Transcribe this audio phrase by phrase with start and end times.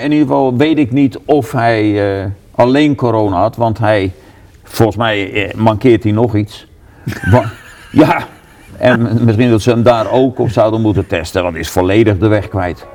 [0.00, 4.12] In ieder geval weet ik niet of hij eh, alleen corona had, want hij,
[4.62, 6.66] volgens mij eh, mankeert hij nog iets.
[7.90, 8.26] Ja,
[8.78, 12.28] en misschien dat ze hem daar ook op zouden moeten testen, want is volledig de
[12.28, 12.86] weg kwijt.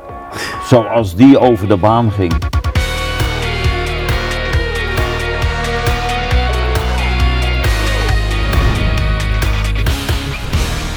[0.63, 2.33] Zoals die over de baan ging.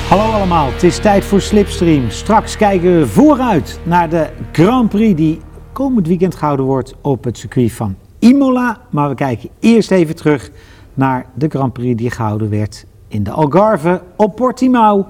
[0.09, 2.11] Hallo allemaal, het is tijd voor Slipstream.
[2.11, 5.41] Straks kijken we vooruit naar de Grand Prix die
[5.73, 8.81] komend weekend gehouden wordt op het circuit van Imola.
[8.91, 10.51] Maar we kijken eerst even terug
[10.95, 15.07] naar de Grand Prix die gehouden werd in de Algarve op Portimao.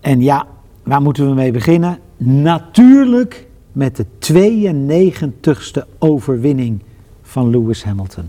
[0.00, 0.46] En ja,
[0.82, 1.98] waar moeten we mee beginnen?
[2.16, 6.80] Natuurlijk met de 92ste overwinning
[7.22, 8.28] van Lewis Hamilton.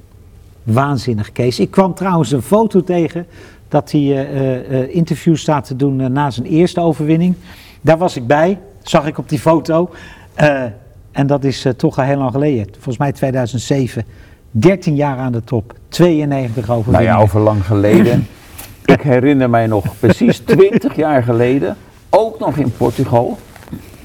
[0.64, 1.60] Waanzinnig, Kees.
[1.60, 3.26] Ik kwam trouwens een foto tegen
[3.68, 7.36] dat hij eh, eh, eh, interviews staat te doen na zijn eerste overwinning.
[7.82, 9.90] Daar was ik bij, zag ik op die foto.
[10.34, 10.64] Eh,
[11.12, 12.66] en dat is eh, toch al heel lang geleden.
[12.72, 14.06] Volgens mij 2007.
[14.52, 15.74] 13 jaar aan de top.
[15.90, 17.16] 92 Nou overwinningen.
[17.18, 18.28] ja, over lang geleden.
[18.86, 21.76] Ik herinner mij nog precies 20 jaar geleden,
[22.10, 23.38] ook nog in Portugal,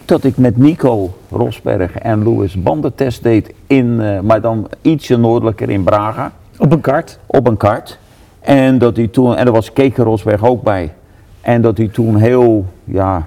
[0.05, 5.71] dat ik met Nico Rosberg en Louis bandentest deed, in, eh, maar dan ietsje noordelijker
[5.71, 7.19] in Braga, Op een kart.
[7.27, 7.99] op een kart.
[8.41, 10.93] En dat hij toen, en er was Keke Rosberg ook bij,
[11.41, 13.27] en dat hij toen heel, ja,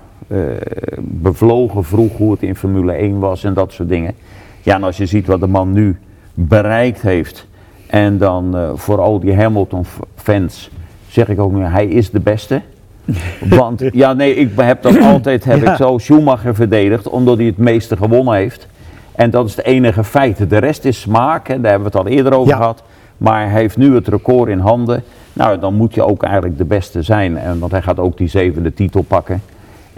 [0.97, 4.13] bevlogen vroeg hoe het in Formule 1 was en dat soort dingen.
[4.61, 5.97] Ja, en als je ziet wat de man nu
[6.33, 7.47] bereikt heeft,
[7.87, 10.69] en dan eh, voor al die Hamilton-fans
[11.07, 12.61] zeg ik ook nu, hij is de beste.
[13.49, 15.71] Want, ja nee, ik heb dat altijd, heb Ja.
[15.71, 18.67] ik zo Schumacher verdedigd, omdat hij het meeste gewonnen heeft.
[19.15, 20.49] En dat is het enige feit.
[20.49, 22.57] De rest is smaak, hè, daar hebben we het al eerder over Ja.
[22.57, 22.83] gehad.
[23.17, 25.03] Maar hij heeft nu het record in handen.
[25.33, 27.37] Nou, dan moet je ook eigenlijk de beste zijn.
[27.37, 29.41] En, want hij gaat ook die zevende titel pakken.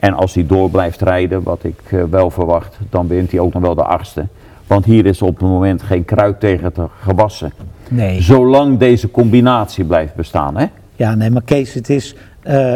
[0.01, 3.53] En als hij door blijft rijden, wat ik eh, wel verwacht, dan wint hij ook
[3.53, 4.27] nog wel de achtste.
[4.67, 7.53] Want hier is op het moment geen kruid tegen te gewassen.
[7.89, 8.21] Nee.
[8.21, 10.65] Zolang deze combinatie blijft bestaan, hè?
[10.95, 12.15] Ja, nee, maar Kees, het is.
[12.41, 12.73] eh,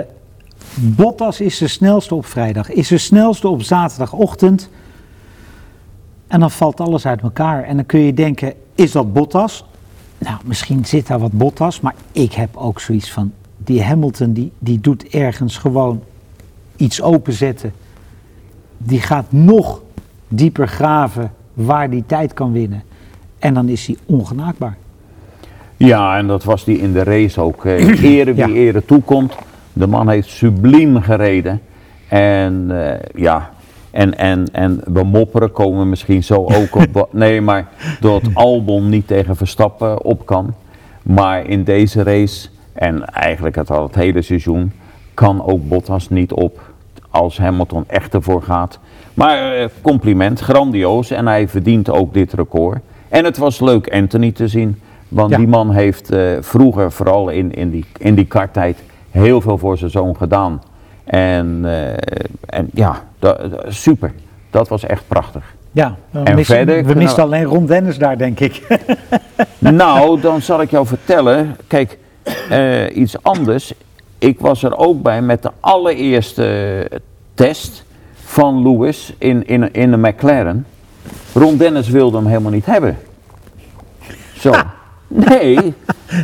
[0.75, 4.69] Bottas is de snelste op vrijdag, is de snelste op zaterdagochtend.
[6.27, 7.63] En dan valt alles uit elkaar.
[7.63, 9.65] En dan kun je denken: is dat Bottas?
[10.17, 14.51] Nou, misschien zit daar wat Bottas, maar ik heb ook zoiets van: die Hamilton die,
[14.59, 16.01] die doet ergens gewoon
[16.75, 17.73] iets openzetten.
[18.77, 19.81] Die gaat nog
[20.27, 22.83] dieper graven waar die tijd kan winnen.
[23.39, 24.77] En dan is hij ongenaakbaar.
[25.77, 27.65] Ja, en dat was die in de race ook.
[27.65, 28.53] eh, ere wie Ja.
[28.53, 29.35] ere toekomt.
[29.73, 31.61] De man heeft subliem gereden.
[32.07, 33.49] En eh, ja,
[33.91, 37.07] en, en, en we mopperen komen misschien zo ook op.
[37.11, 37.67] Nee, maar
[37.99, 40.53] dat Albon niet tegen Verstappen op kan.
[41.03, 44.71] Maar in deze race, en eigenlijk het al het hele seizoen,
[45.13, 46.64] kan ook Bottas niet op
[47.15, 48.79] als Hamilton echt ervoor gaat.
[49.13, 51.11] Maar eh, compliment, grandioos.
[51.11, 52.79] En hij verdient ook dit record.
[53.09, 54.79] En het was leuk Anthony te zien.
[55.07, 55.37] Want Ja.
[55.37, 58.77] die man heeft eh, vroeger, vooral in, in die, in die karttijd,
[59.11, 60.61] heel veel voor zijn zoon gedaan.
[61.03, 61.87] En, eh,
[62.45, 63.37] en ja, da-
[63.67, 64.13] super.
[64.49, 65.55] Dat was echt prachtig.
[65.71, 68.61] Ja, we, En missen, verder we misten alleen Ron Dennis daar, denk ik.
[69.59, 71.55] nou, dan zal ik jou vertellen.
[71.67, 71.97] Kijk,
[72.93, 73.73] iets anders.
[74.25, 76.87] Ik was er ook bij met de allereerste
[77.33, 80.65] test van Lewis in, in, in de McLaren.
[81.33, 82.97] Ron Dennis wilde hem helemaal niet hebben.
[84.37, 84.53] Zo.
[85.07, 85.55] Nee,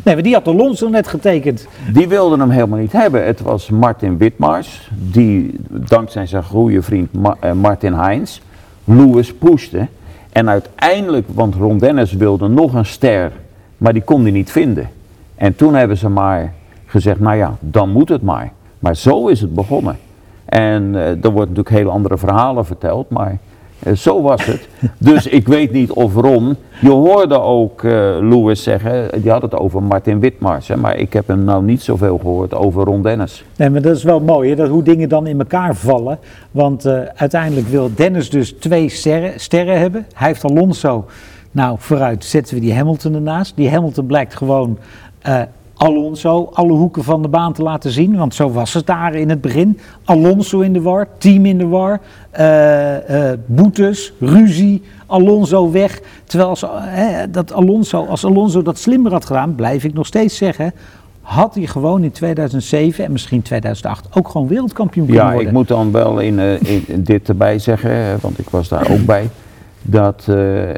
[0.03, 1.67] Nee, maar die had Alonso net getekend.
[1.93, 3.25] die wilden hem helemaal niet hebben.
[3.25, 8.39] Het was Martin Witmars, die dankzij zijn goede vriend Ma- eh, Martin Heinz
[8.83, 9.87] Lewis pushte.
[10.31, 13.31] En uiteindelijk, want Ron Dennis wilde nog een ster,
[13.77, 14.89] maar die kon hij niet vinden.
[15.35, 16.53] En toen hebben ze maar
[16.91, 18.51] gezegd, nou ja, dan moet het maar.
[18.79, 19.97] Maar zo is het begonnen.
[20.45, 23.37] En eh, er wordt natuurlijk hele andere verhalen verteld, maar
[23.79, 24.67] eh, zo was het.
[24.97, 29.55] Dus ik weet niet of Ron, je hoorde ook eh Lewis zeggen, die had het
[29.55, 33.43] over Martin Witmars, hè, maar ik heb hem nou niet zoveel gehoord over Ron Dennis.
[33.55, 36.19] Nee, maar dat is wel mooi, hè, dat hoe dingen dan in elkaar vallen.
[36.51, 36.85] Want
[37.15, 40.05] uiteindelijk wil Dennis dus twee sterren, sterren hebben.
[40.13, 41.05] Hij heeft Alonso.
[41.51, 43.55] Nou, vooruit zetten we die Hamilton ernaast.
[43.55, 44.77] Die Hamilton blijkt gewoon
[45.81, 48.17] Alonso alle hoeken van de baan te laten zien.
[48.17, 49.79] Want zo was het daar in het begin.
[50.03, 51.99] Alonso in de war, team in de war,
[52.29, 56.01] eh, eh, boetes, ruzie, Alonso weg.
[56.23, 60.37] Terwijl als, eh, dat Alonso, als Alonso dat slimmer had gedaan, blijf ik nog steeds
[60.37, 60.73] zeggen,
[61.21, 65.47] had hij gewoon in 2007 en misschien 2008 ook gewoon wereldkampioen kunnen Ja, worden.
[65.47, 66.39] ik moet dan wel in,
[66.87, 69.29] in, dit erbij zeggen, want ik was daar ook bij,
[69.81, 70.27] dat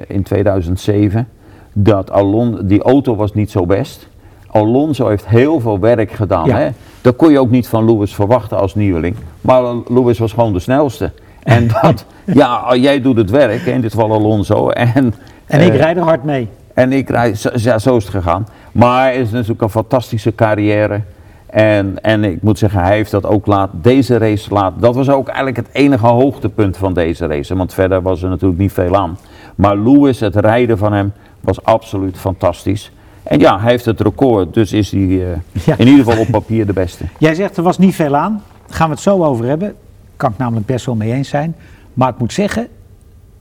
[0.07, 1.27] in 2007,
[1.73, 4.11] dat Alon, die auto was niet zo best.
[4.53, 6.45] Alonso heeft heel veel werk gedaan.
[6.47, 6.57] Ja.
[6.57, 6.69] Hè?
[7.01, 9.15] Dat kon je ook niet van Lewis verwachten als nieuweling.
[9.41, 11.11] Maar Lewis was gewoon de snelste.
[11.44, 14.69] En dat, ja, jij doet het werk, in dit geval Alonso.
[14.69, 15.13] En,
[15.45, 16.47] En ik eh, rijd er hard mee.
[16.73, 18.47] en ik rijd, zo- ja, zo is het gegaan.
[18.71, 21.01] Maar het is natuurlijk een fantastische carrière.
[21.45, 24.73] En, en ik moet zeggen, hij heeft dat ook laat, deze race laat.
[24.79, 27.55] Dat was ook eigenlijk het enige hoogtepunt van deze race.
[27.55, 29.17] Want verder was er natuurlijk niet veel aan.
[29.55, 32.91] Maar Lewis, het rijden van hem, was absoluut fantastisch.
[33.33, 35.18] En ja, hij heeft het record, dus is hij eh,
[35.65, 35.75] Ja.
[35.77, 37.03] in ieder geval op papier de beste.
[37.19, 38.44] Jij zegt er was niet veel aan.
[38.68, 39.75] Daar gaan we het zo over hebben.
[40.18, 41.56] Kan ik namelijk best wel mee eens zijn.
[41.94, 42.68] Maar ik moet zeggen,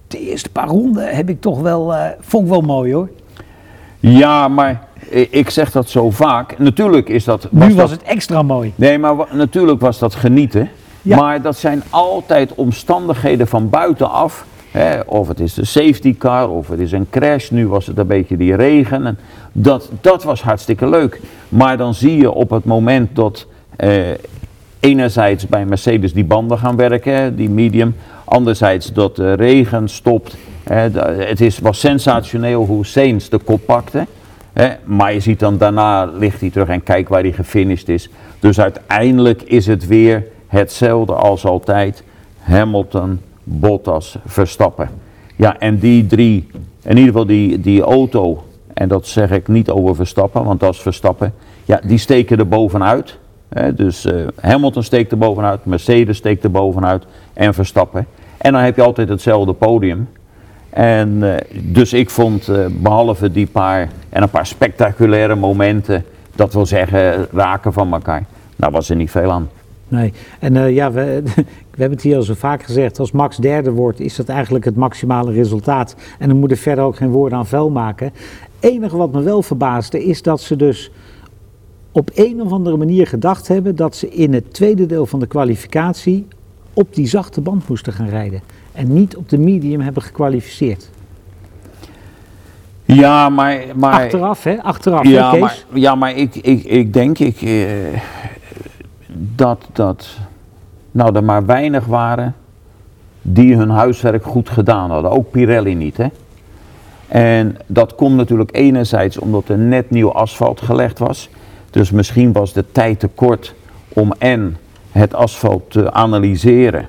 [0.07, 3.09] de eerste paar ronden heb ik toch wel, eh, vond ik wel mooi hoor.
[4.01, 4.83] Ja, maar
[5.31, 6.59] ik zeg dat zo vaak.
[6.59, 7.49] Natuurlijk is dat.
[7.51, 8.73] nu dat- was het extra mooi.
[8.75, 10.69] Nee, maar natuurlijk was dat genieten.
[11.03, 11.17] Ja.
[11.17, 14.45] Maar dat zijn altijd omstandigheden van buitenaf.
[15.07, 17.51] Of het is de safety car, of het is een crash.
[17.51, 19.07] Nu was het een beetje die regen.
[19.07, 19.19] En
[19.53, 21.21] dat, dat was hartstikke leuk.
[21.49, 23.47] Maar dan zie je op het moment dat
[23.77, 23.91] eh,
[24.81, 27.95] enerzijds bij Mercedes die banden gaan werken, die medium.
[28.25, 30.37] Anderzijds dat de regen stopt.
[30.65, 34.07] Het is, was sensationeel hoe Sainz de kop pakte.
[34.85, 38.09] Maar je ziet dan daarna ligt hij terug en kijk waar hij gefinished is.
[38.39, 42.03] Dus uiteindelijk is het weer hetzelfde als altijd.
[42.39, 44.89] Hamilton, Bottas, Verstappen.
[45.37, 46.47] Ja, en die drie,
[46.83, 48.45] in ieder geval die, die auto,
[48.75, 51.35] en dat zeg ik niet over Verstappen, want dat is Verstappen.
[51.65, 53.19] Ja, die steken er bovenuit.
[53.49, 58.07] Hè, dus eh, Hamilton steekt er bovenuit, Mercedes steekt er bovenuit en Verstappen.
[58.39, 60.09] En dan heb je altijd hetzelfde podium.
[60.71, 66.05] En eh, dus ik vond, eh, behalve die paar en een paar spectaculaire momenten,
[66.35, 68.25] dat wil zeggen raken van elkaar,
[68.57, 69.49] nou was er niet veel aan.
[69.93, 71.23] Nee, en eh, ja, we,
[71.75, 72.99] we hebben het hier al zo vaak gezegd.
[72.99, 75.97] Als Max derde wordt, is dat eigenlijk het maximale resultaat.
[76.19, 78.13] En dan moet er verder ook geen woorden aan vuil maken.
[78.61, 80.91] enige wat me wel verbaasde, is dat ze dus
[81.91, 85.27] op een of andere manier gedacht hebben dat ze in het tweede deel van de
[85.27, 86.27] kwalificatie
[86.73, 88.41] op die zachte band moesten gaan rijden.
[88.73, 90.91] En niet op de medium hebben gekwalificeerd.
[92.85, 93.63] Ja, maar...
[93.75, 94.63] maar Achteraf, hè?
[94.63, 97.51] Achteraf, ja, hè, maar, ja, maar ik, ik, ik denk ik, eh,
[99.15, 100.09] dat, dat
[100.91, 102.35] nou, er maar weinig waren
[103.23, 105.11] die hun huiswerk goed gedaan hadden.
[105.11, 106.07] Ook Pirelli niet, hè.
[107.09, 111.29] En dat komt natuurlijk enerzijds omdat er net nieuw asfalt gelegd was.
[111.71, 113.55] Dus misschien was de tijd te kort
[113.89, 114.57] om en
[114.91, 116.89] het asfalt te analyseren.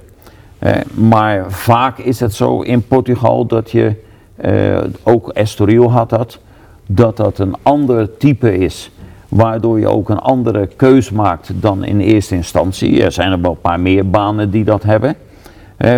[0.59, 3.95] Eh, maar vaak is het zo in Portugal dat je,
[4.35, 6.39] eh, ook Estoril had dat,
[6.85, 8.91] dat dat een ander type is.
[9.33, 13.03] Waardoor je ook een andere keus maakt dan in eerste instantie.
[13.03, 15.15] Er zijn er wel een paar meer banen die dat hebben.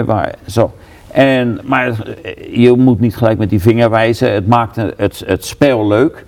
[0.06, 0.72] Waar, zo.
[1.12, 4.34] En, maar eh, je moet niet gelijk met die vinger wijzen.
[4.34, 6.26] Het maakt het, het spel leuk.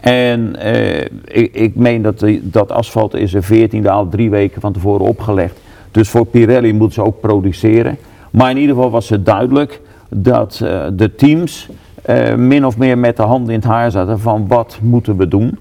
[0.00, 4.72] En eh, ik, ik meen dat dat asfalt is er 14 dagen, drie weken van
[4.72, 5.60] tevoren opgelegd.
[5.90, 7.98] Dus voor Pirelli moeten ze ook produceren.
[8.30, 11.68] Maar in ieder geval was het duidelijk dat eh, de teams
[12.02, 15.28] eh, min of meer met de hand in het haar zaten van wat moeten we
[15.28, 15.58] doen.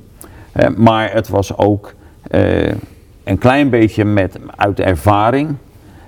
[0.52, 1.94] Eh, maar het was ook
[2.24, 2.68] eh,
[3.24, 5.56] een klein beetje met, uit ervaring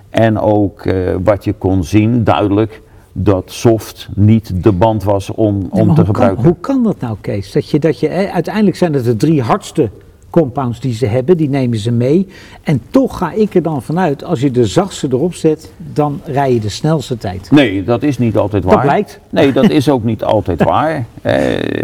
[0.10, 2.82] en ook eh, wat je kon zien duidelijk
[3.12, 6.44] dat soft niet de band was om, om te kan, gebruiken.
[6.44, 7.52] hoe kan dat nou, Kees?
[7.52, 9.90] Dat je, dat je, uiteindelijk zijn het de drie hardste
[10.34, 12.28] compounds die ze hebben, die nemen ze mee.
[12.64, 16.54] En toch ga ik er dan vanuit, als je de zachtste erop zet, dan rij
[16.54, 17.52] je de snelste tijd.
[17.52, 18.74] Nee, dat is niet altijd waar.
[18.74, 19.20] Dat blijkt.
[19.30, 21.06] Nee, dat is ook niet altijd waar.
[21.22, 21.84] Eh,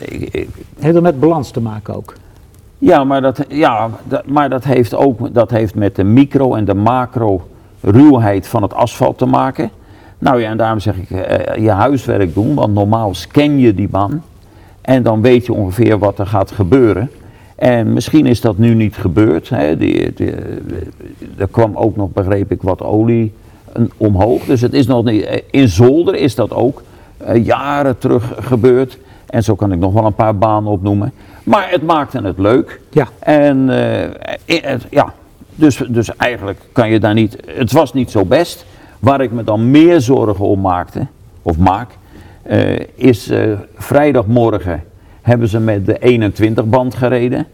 [0.00, 2.14] ik- ik- Heeft er met balans te maken ook.
[2.78, 6.64] ja, maar dat, ja, dat, maar dat heeft ook dat heeft met de micro en
[6.64, 7.48] de macro
[7.80, 9.70] ruwheid van het asfalt te maken.
[10.18, 13.88] Nou ja, en daarom zeg ik eh, je huiswerk doen, want normaal scan je die
[13.88, 14.22] baan
[14.80, 17.10] en dan weet je ongeveer wat er gaat gebeuren.
[17.58, 19.48] En misschien is dat nu niet gebeurd.
[19.48, 19.76] Hè.
[19.76, 20.32] Die, die-
[21.36, 23.32] er kwam ook nog, begreep ik, wat olie
[23.96, 24.44] omhoog.
[24.44, 25.22] Dus het is nog niet.
[25.24, 26.82] eh, In Zolder is dat ook
[27.16, 28.98] eh, jaren terug gebeurd.
[29.26, 31.12] En zo kan ik nog wel een paar banen opnoemen.
[31.44, 32.80] Maar het maakte het leuk.
[32.90, 33.08] Ja.
[33.18, 35.12] En eh, het- ja,
[35.54, 37.36] dus, dus eigenlijk kan je daar niet.
[37.46, 38.66] Het was niet zo best.
[38.98, 41.06] Waar ik me dan meer zorgen om maakte,
[41.42, 41.90] of maak,
[42.94, 43.32] is
[43.76, 44.82] vrijdagmorgen
[45.28, 47.46] hebben ze met de 21 band gereden.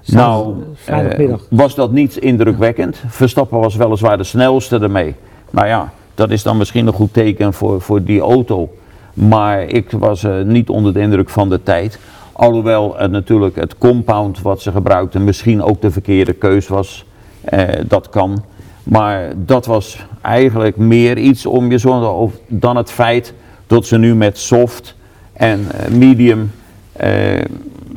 [0.00, 0.44] Zaterdag-
[0.86, 3.02] nou, eh, was dat niet indrukwekkend.
[3.06, 5.14] Verstappen was weliswaar de snelste ermee.
[5.50, 8.68] Nou ja, dat is dan misschien een goed teken voor, voor die auto.
[9.14, 11.98] Maar ik was eh, niet onder de indruk van de tijd.
[12.32, 17.04] Alhoewel het natuurlijk het compound wat ze gebruikten misschien ook de verkeerde keus was.
[17.44, 18.44] Eh, dat kan.
[18.82, 23.34] Maar dat was eigenlijk meer iets om je zorgen dan het feit
[23.66, 24.94] dat ze nu met soft
[25.32, 26.50] en eh, medium
[26.98, 27.44] eh,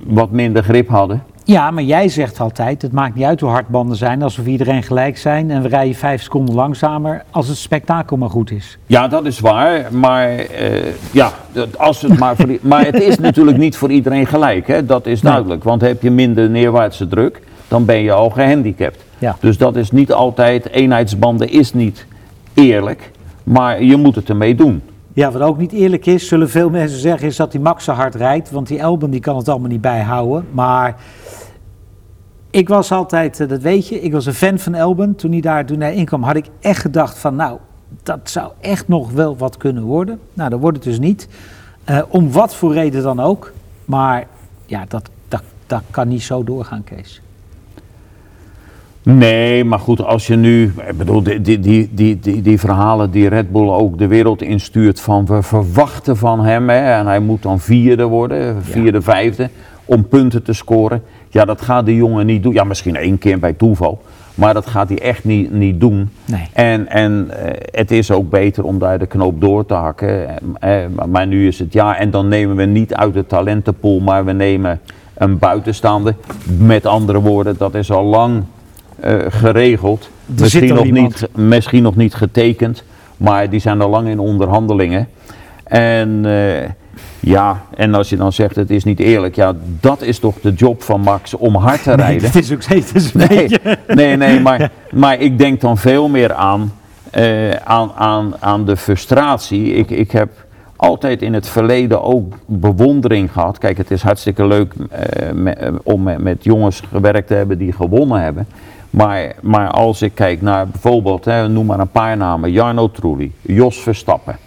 [0.05, 1.23] wat minder grip hadden.
[1.43, 4.83] Ja, maar jij zegt altijd, het maakt niet uit hoe hard banden zijn, alsof iedereen
[4.83, 8.77] gelijk zijn en we rijden vijf seconden langzamer als het spektakel maar goed is.
[8.85, 11.31] Ja, dat is waar, maar, eh, ja,
[11.77, 14.85] als het maar, voor, maar het is natuurlijk niet voor iedereen gelijk, hè?
[14.85, 15.63] dat is duidelijk.
[15.63, 19.03] Want heb je minder neerwaartse druk, dan ben je al gehandicapt.
[19.17, 19.35] Ja.
[19.39, 22.05] Dus dat is niet altijd, eenheidsbanden is niet
[22.53, 23.11] eerlijk,
[23.43, 24.81] maar je moet het ermee doen.
[25.13, 27.91] Ja, wat ook niet eerlijk is, zullen veel mensen zeggen, is dat die Max zo
[27.91, 28.51] hard rijdt.
[28.51, 30.45] Want die Elben die kan het allemaal niet bijhouden.
[30.51, 30.95] Maar
[32.49, 35.15] ik was altijd, eh, dat weet je, ik was een fan van Elben.
[35.15, 37.59] Toen hij daar toen hij inkwam, had ik echt gedacht van, nou,
[38.03, 40.19] dat zou echt nog wel wat kunnen worden.
[40.33, 41.27] Nou, dat wordt het dus niet.
[41.83, 43.51] Eh, om wat voor reden dan ook.
[43.85, 44.27] Maar
[44.65, 47.21] ja, dat, dat, dat kan niet zo doorgaan, Kees.
[49.03, 53.27] Nee, maar goed, als je nu, ik bedoel, die, die, die, die, die, verhalen die
[53.27, 57.41] Red Bull ook de wereld instuurt van we verwachten van hem hè, en hij moet
[57.41, 59.49] dan vierde worden, vierde, vijfde,
[59.85, 61.03] om punten te scoren.
[61.29, 62.53] Ja, dat gaat de jongen niet doen.
[62.53, 64.01] Ja, misschien één keer bij toeval,
[64.35, 66.09] maar dat gaat hij echt niet, niet doen.
[66.25, 66.49] Nee.
[66.53, 70.27] En, en eh, het is ook beter om daar de knoop door te hakken.
[70.59, 73.99] Eh, eh, maar- nu is het ja, en dan nemen we niet uit de talentenpool,
[73.99, 74.79] maar we nemen
[75.13, 76.15] een buitenstaande.
[76.57, 78.43] Met andere woorden, dat is al lang
[79.29, 80.09] geregeld.
[80.27, 81.07] zit Misschien nog, iemand.
[81.21, 82.83] niet, misschien nog niet getekend,
[83.17, 85.07] maar die zijn al lang in onderhandelingen.
[85.63, 86.69] En eh,
[87.19, 90.53] ja, en als je dan zegt het is niet eerlijk, ja, dat is toch de
[90.53, 92.21] job van Max om hard te Nee, rijden.
[92.21, 93.49] dat is ook steeds een Nee,
[93.87, 96.73] nee, nee maar, maar ik denk dan veel meer aan,
[97.11, 99.73] eh, aan, aan, aan de frustratie.
[99.73, 100.29] Ik, ik heb
[100.75, 103.57] altijd in het verleden ook bewondering gehad.
[103.57, 107.71] Kijk, het is hartstikke leuk eh, me- eh, om met jongens gewerkt te hebben die
[107.73, 108.47] gewonnen hebben.
[108.91, 113.33] Maar, maar als ik kijk naar bijvoorbeeld, hè, noem maar een paar namen, Jarno Trulli,
[113.41, 114.37] Jos Verstappen,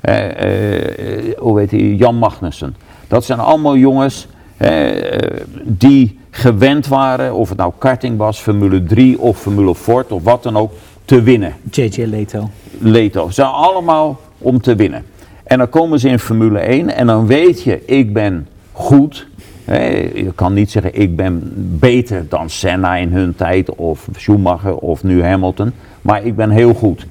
[0.00, 2.76] eh, eh, hoe heet hij, Jan Magnussen.
[3.08, 8.82] Dat zijn allemaal jongens eh, eh, die gewend waren, of het nou karting was, Formule
[8.82, 10.72] 3 of Formule Ford of wat dan ook,
[11.04, 11.54] te winnen.
[11.70, 12.50] JJ Leto.
[12.78, 13.26] Leto.
[13.26, 15.04] Ze zijn allemaal om te winnen.
[15.44, 19.26] En dan komen ze in Formule 1 en dan weet je, ik ben goed.
[19.66, 25.02] Je kan niet zeggen, ik ben beter dan Senna in hun tijd of Schumacher of
[25.02, 25.72] nu Hamilton.
[26.02, 27.06] Maar ik ben heel goed.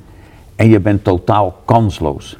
[0.55, 2.37] En je bent totaal kansloos.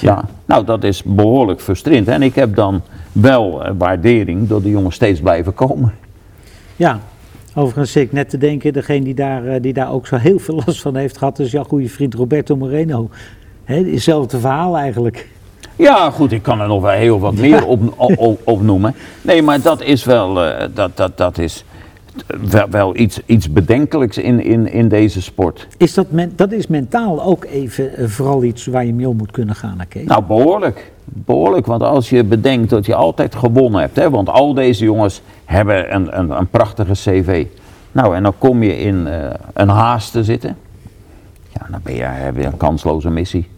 [0.00, 2.08] Ja, nou dat is behoorlijk frustrerend.
[2.08, 2.82] En ik heb dan
[3.12, 5.94] wel eh, waardering dat de jongens steeds blijven komen.
[6.76, 7.00] Ja,
[7.54, 10.38] overigens zit ik net te denken, degene die daar, eh, die daar ook zo heel
[10.38, 13.10] veel last van heeft gehad, is jouw goede vriend Roberto Moreno.
[13.64, 15.28] Hetzelfde verhaal eigenlijk.
[15.76, 18.94] Ja, goed, ik kan er nog wel heel wat meer op, op, op noemen.
[19.22, 21.64] Nee, maar dat is wel, eh, dat, dat, dat is
[22.50, 25.66] wel, wel iets, iets bedenkelijks in, in, in deze sport.
[25.76, 29.16] Is dat, men, dat is mentaal ook even eh, vooral iets waar je mee om
[29.16, 30.02] moet kunnen gaan, hè?
[30.02, 30.92] Nou, behoorlijk.
[31.04, 35.22] Behoorlijk, want als je bedenkt dat je altijd gewonnen hebt, hè, want al deze jongens
[35.44, 37.46] hebben een, een, een prachtige cv.
[37.92, 40.56] Nou, en dan kom je in eh, een haast te zitten.
[41.52, 43.48] Ja, dan ben je, heb je een kansloze missie.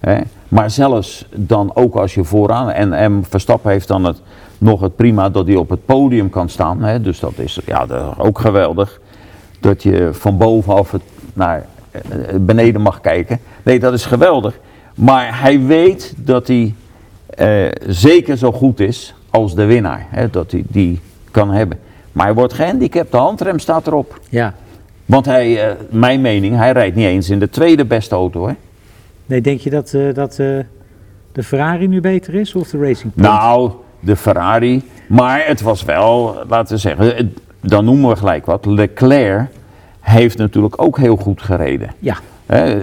[0.00, 0.18] Hè.
[0.48, 4.20] Maar zelfs dan ook als je vooraan, en, en Verstappen heeft dan het,
[4.58, 6.82] nog het prima dat hij op het podium kan staan.
[6.82, 9.00] Hè, dus dat is ja, dat is ook geweldig.
[9.60, 11.02] Dat je van bovenaf het
[11.32, 12.00] naar eh,
[12.40, 13.40] beneden mag kijken.
[13.62, 14.58] Nee, dat is geweldig.
[14.94, 16.74] Maar hij weet dat hij
[17.26, 20.06] eh, zeker zo goed is als de winnaar.
[20.08, 21.00] Hè, dat hij die
[21.30, 21.78] kan hebben.
[22.12, 24.20] Maar hij wordt gehandicapt, de handrem staat erop.
[24.28, 24.54] Ja.
[25.06, 28.46] Want hij, eh, mijn mening, hij rijdt niet eens in de tweede beste auto.
[28.46, 28.54] Hè?
[29.28, 30.46] Nee, denk je dat, eh, dat eh,
[31.32, 33.16] de Ferrari nu beter is of de Racing Point?
[33.32, 33.70] Nou,
[34.00, 34.82] de Ferrari.
[35.08, 38.66] Maar het was wel, laten we zeggen, het- dan noemen we gelijk wat.
[38.66, 39.48] Leclerc
[40.00, 41.90] heeft natuurlijk ook heel goed gereden.
[41.98, 42.16] Ja,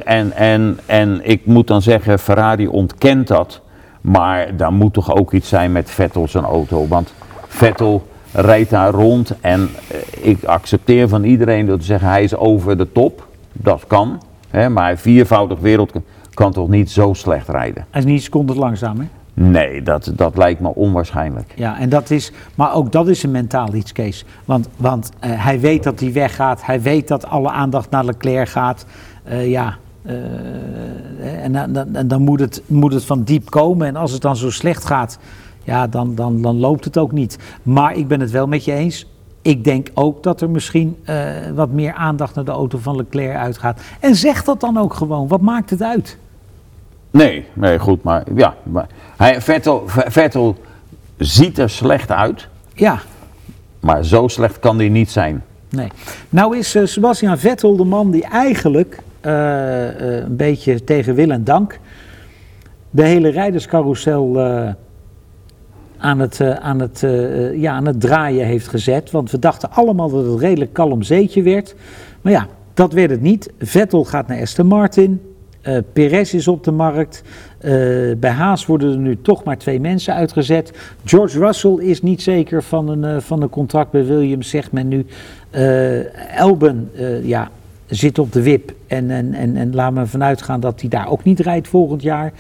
[0.04, 3.62] en, en, en ik moet dan zeggen, Ferrari ontkent dat.
[4.02, 6.88] Maar daar moet toch ook iets zijn met Vettel zijn auto.
[6.88, 7.14] Want
[7.48, 9.98] Vettel rijdt daar rond en eh,
[10.30, 13.28] ik accepteer van iedereen dat te zeggen hij is over de top.
[13.54, 14.22] Dat kan.
[14.50, 15.92] Hè, maar viervoudig wereld
[16.36, 17.86] kan toch niet zo slecht rijden.
[17.90, 19.06] hij is niet seconden langzaam, hè?
[19.34, 21.54] Nee, dat, dat lijkt me onwaarschijnlijk.
[21.56, 24.26] Ja, en dat is, maar ook dat is een mentaal iets, Kees.
[24.46, 28.50] Want, want eh, hij weet dat hij weggaat, hij weet dat alle aandacht naar Leclerc
[28.50, 28.86] gaat.
[29.24, 33.88] Eh, ja, eh, en, dan- dan, en dan moet het, moet het van diep komen.
[33.88, 35.20] En als het dan zo slecht gaat,
[35.64, 37.38] ja, dan, dan, dan loopt het ook niet.
[37.64, 39.08] Maar ik ben het wel met je eens.
[39.42, 40.98] Ik denk ook dat er misschien
[41.56, 43.82] wat meer aandacht naar de auto van Leclerc uitgaat.
[44.00, 45.28] En zeg dat dan ook gewoon.
[45.28, 46.18] Wat maakt het uit?
[47.16, 48.56] Nee, nee, goed, maar ja.
[48.64, 50.56] Maar hij, Vettel, Vettel
[51.18, 53.00] ziet er slecht uit, Ja,
[53.80, 55.44] maar zo slecht kan hij niet zijn.
[55.70, 55.88] Nee.
[56.30, 61.30] Nou is eh, Sebastian Vettel de man die eigenlijk eh, eh, een beetje tegen wil
[61.30, 61.80] en dank
[62.90, 64.40] de hele rijderscarousel
[65.98, 67.06] aan het, aan, het,
[67.54, 69.12] ja, aan het draaien heeft gezet.
[69.12, 71.76] Want we dachten allemaal dat het redelijk kalm zeetje werd.
[72.22, 73.52] Maar ja, dat werd het niet.
[73.60, 75.35] Vettel gaat naar Aston Martin.
[75.68, 77.24] Uh, Perez is op de markt.
[78.18, 80.74] bij Haas worden er nu toch maar twee mensen uitgezet.
[81.06, 85.06] George Russell is niet zeker van een, van een contract bij Williams, zegt men nu.
[86.36, 86.92] Elben
[87.24, 87.50] ja,
[87.86, 88.72] zit op de wip.
[88.88, 92.02] En, en, en, en laat me vanuit gaan dat hij daar ook niet rijdt volgend
[92.02, 92.32] jaar.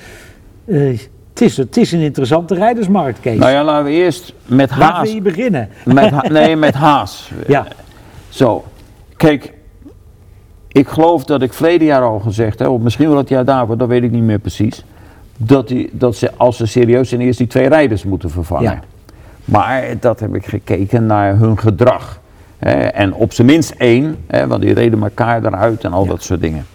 [1.35, 3.39] Het is, het is een interessante rijdersmarkt, Kees.
[3.39, 4.79] Nou ja, laten we eerst met Haas...
[4.79, 5.69] Laten we hier beginnen.
[5.85, 7.31] Met, nee, met Haas.
[7.47, 7.67] Ja.
[8.29, 8.63] Zo,
[9.17, 9.53] kijk,
[10.75, 13.77] ik geloof dat ik verleden jaar al gezegd heb, of misschien wel het jaar daarvoor,
[13.77, 14.85] dat weet ik niet meer precies,
[15.37, 18.71] dat, die, dat ze, als ze serieus zijn, eerst die twee rijders moeten vervangen.
[18.71, 18.79] Ja.
[19.45, 22.19] Maar dat heb ik gekeken naar hun gedrag.
[22.57, 26.23] Hè, en op zijn minst één, hè, want die reden elkaar eruit en al dat
[26.23, 26.65] soort dingen.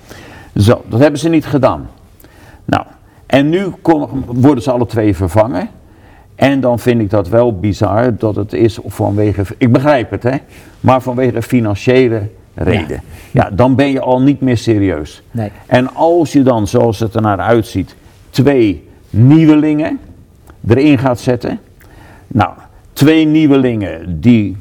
[0.56, 1.88] Zo, dat hebben ze niet gedaan.
[2.64, 2.84] Nou,
[3.26, 3.72] en nu
[4.26, 5.68] worden ze alle twee vervangen.
[6.34, 10.36] En dan vind ik dat wel bizar dat het is vanwege, ik begrijp het hè,
[10.80, 12.22] maar vanwege financiële
[12.62, 13.02] reden.
[13.30, 13.50] Ja.
[13.52, 15.22] dan ben je al niet meer serieus.
[15.30, 15.50] Nee.
[15.66, 17.96] En als je dan, zoals het er naar uitziet,
[18.30, 19.98] twee nieuwelingen
[20.68, 21.60] erin gaat zetten.
[22.26, 22.50] Nou,
[22.92, 24.56] twee nieuwelingen die,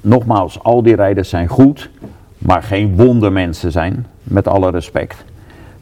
[0.00, 1.90] nogmaals, al die rijders zijn goed,
[2.38, 5.24] maar geen wondermensen zijn, met alle respect.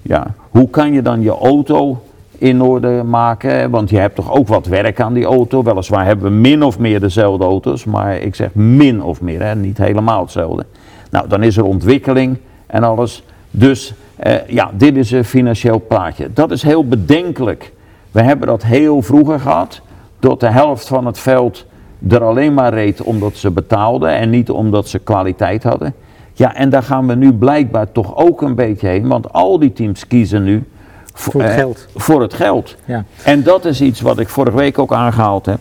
[0.03, 0.27] Ja.
[0.51, 2.03] Hoe kan je dan je auto
[2.39, 3.71] in orde maken?
[3.71, 5.62] Want je hebt toch ook wat werk aan die auto.
[5.62, 9.55] Weliswaar hebben we min of meer dezelfde auto's, maar ik zeg min of meer, hè?
[9.55, 10.67] niet helemaal hetzelfde.
[11.12, 13.25] Nou, dan is er ontwikkeling en alles.
[13.50, 16.33] Dus eh, ja, dit is een financieel plaatje.
[16.33, 17.73] Dat is heel bedenkelijk.
[18.11, 19.81] We hebben dat heel vroeger gehad,
[20.21, 21.66] dat de helft van het veld
[22.09, 25.95] er alleen maar reed omdat ze betaalden en niet omdat ze kwaliteit hadden.
[26.33, 29.73] Ja, en daar gaan we nu blijkbaar toch ook een beetje heen, want al die
[29.73, 30.64] teams kiezen nu
[31.12, 31.88] voor, het eh, geld.
[31.95, 32.76] Voor het geld.
[32.85, 33.04] Ja.
[33.25, 35.61] En dat is iets wat ik vorige week ook aangehaald heb.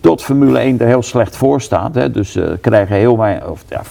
[0.00, 1.94] Tot Formule 1 er heel slecht voor staat.
[1.94, 3.82] Hè, dus ze uh, krijgen heel weinig, of ja,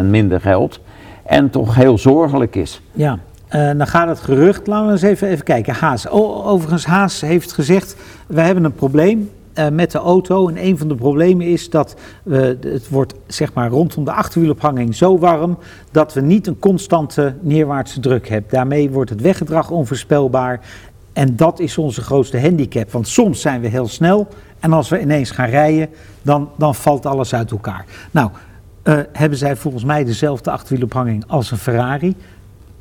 [0.00, 0.80] 50% minder geld.
[1.22, 2.80] En toch heel zorgelijk is.
[2.92, 3.18] Ja,
[3.50, 5.74] uh, dan gaat het gerucht, laten we eens even, even kijken.
[5.74, 6.08] Haas.
[6.08, 9.30] overigens, Haas heeft gezegd, we hebben een probleem.
[9.58, 10.48] Uh, met de auto.
[10.48, 11.96] En een van de problemen is dat
[12.60, 15.58] het wordt zeg maar rondom de achterwielophanging zo warm
[15.90, 18.50] dat we niet een constante neerwaartse druk hebben.
[18.50, 20.60] Daarmee wordt het weggedrag onvoorspelbaar.
[21.12, 22.90] En dat is onze grootste handicap.
[22.90, 24.28] Want soms zijn we heel snel
[24.60, 25.88] en als we ineens gaan rijden,
[26.22, 27.84] dan, dan valt alles uit elkaar.
[28.10, 28.30] Nou,
[28.84, 32.14] uh, hebben zij volgens mij dezelfde achterwielophanging als een Ferrari.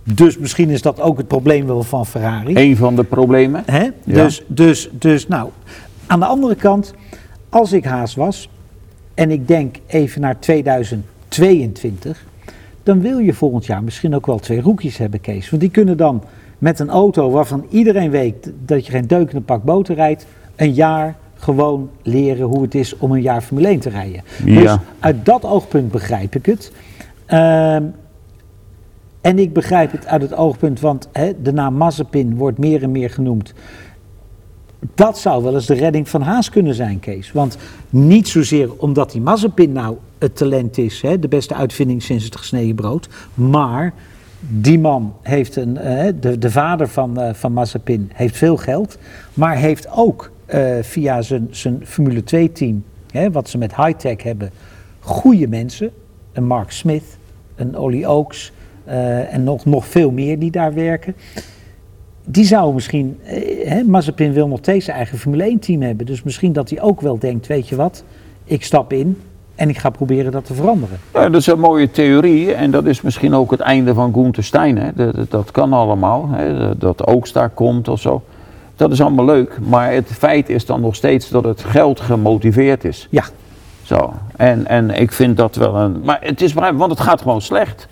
[0.04, 2.56] Dus misschien is dat ook het probleem wel van Ferrari.
[2.56, 3.64] Een van de problemen.
[3.66, 3.84] Hè?
[3.84, 3.92] Ja.
[4.04, 5.50] Dus, dus, dus, nou,
[6.06, 6.94] aan de andere kant,
[7.50, 8.50] als ik haas was
[9.14, 12.26] en ik denk even naar 2022,
[12.84, 15.50] dan wil je volgend jaar misschien ook wel twee rookies hebben, Kees.
[15.50, 16.24] Want die kunnen dan
[16.62, 20.26] met een auto waarvan iedereen weet dat je geen deuk in een pak boter rijdt,
[20.56, 24.22] een jaar gewoon leren hoe het is om een jaar Formule 1 te rijden.
[24.46, 24.62] Ja.
[24.62, 26.72] Dus uit dat oogpunt begrijp ik het.
[27.30, 27.76] Uh,
[29.22, 31.10] en ik begrijp het uit het oogpunt, want
[31.44, 33.54] de naam Mazepin wordt meer en meer genoemd
[34.96, 37.32] dat zou wel eens de redding van Haas kunnen zijn, Kees.
[37.32, 37.58] Want
[37.90, 42.36] niet zozeer omdat die Mazepin nou het talent is, hè, de beste uitvinding sinds het
[42.36, 43.10] gesneden brood.
[43.34, 43.94] Maar
[44.48, 48.98] die man heeft een, uh, de, de vader van, uh, van Mazepin heeft veel geld.
[49.34, 54.24] Maar heeft ook uh, via zijn, zijn Formule 2 team, hè, wat ze met high-tech
[54.24, 54.52] hebben,
[55.00, 55.90] goede mensen.
[56.34, 57.18] Een Mark Smith,
[57.56, 58.52] een Ollie Oaks
[59.30, 61.16] en nog, nog veel meer die daar werken
[62.26, 66.06] die zou misschien, eh, Mazepin wil nog steeds zijn eigen Formule 1 team hebben.
[66.06, 68.04] Dus misschien dat hij ook wel denkt, weet je wat,
[68.44, 69.18] ik stap in
[69.62, 71.00] en ik ga proberen dat te veranderen.
[71.14, 74.44] Ja, dat is een mooie theorie en dat is misschien ook het einde van Gunther
[74.44, 74.78] Stein.
[74.78, 74.90] Hè.
[74.94, 76.78] Dat, dat, dat, kan allemaal, hè.
[76.78, 78.22] dat Oogst daar komt of zo.
[78.76, 82.86] Dat is allemaal leuk, maar het feit is dan nog steeds dat het geld gemotiveerd
[82.86, 83.08] is.
[83.10, 83.24] Ja.
[83.82, 86.02] Zo, en, en ik vind dat wel een...
[86.04, 87.88] Maar het is want het gaat gewoon slecht.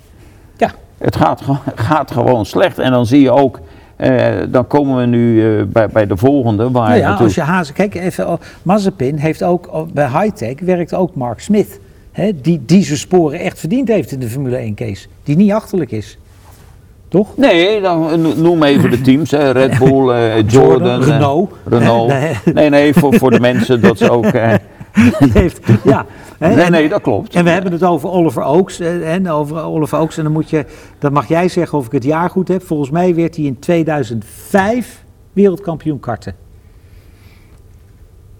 [0.57, 0.71] Ja.
[0.97, 1.41] Het gaat,
[1.75, 3.59] gaat gewoon slecht en dan zie je ook
[3.99, 6.71] uh, dan komen we nu uh, bij, bij de volgende.
[6.71, 10.59] Waar nou ja, als je hazen, kijk even, oh, Mazepin heeft ook, oh, bij Hightech
[10.59, 11.79] werkt ook Mark Smith.
[12.11, 15.07] Hè, die, die zijn sporen echt verdiend heeft in de Formule 1 case.
[15.23, 16.17] Die niet achterlijk is.
[17.07, 17.37] Toch?
[17.37, 19.31] Nee, dan noem even de teams.
[19.31, 19.51] Hè.
[19.51, 21.53] Red Bull, uh, Jordan, Jordan, Renault.
[21.65, 22.13] Renault.
[22.53, 24.25] Nee, nee, voor, voor de mensen dat ze ook...
[25.39, 26.05] heeft, ja,
[26.39, 27.35] nee, nee, dat klopt.
[27.35, 28.79] En we hebben het over Oliver Oaks.
[28.79, 30.17] En over Oliver Oaks.
[30.17, 30.65] En dan moet je,
[30.99, 32.63] dat mag jij zeggen of ik het jaar goed heb.
[32.63, 36.35] Volgens mij werd hij in 2005 wereldkampioen karten.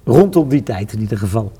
[0.04, 1.52] Rondom die tijd in ieder geval.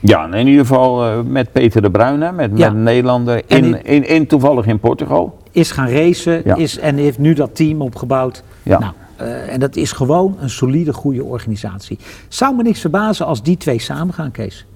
[0.00, 4.08] Ja, in ieder geval uh, met Peter de Bruyne, met, met een Nederlander, in, in,
[4.08, 5.38] in, toevallig in Portugal.
[5.50, 6.56] Is gaan racen ja.
[6.56, 8.42] is, en heeft nu dat team opgebouwd.
[8.62, 8.78] Ja.
[8.78, 11.98] Nou, eh, en dat is gewoon een solide, goede organisatie.
[12.28, 14.66] Zou me niks verbazen als die twee samen gaan, Kees.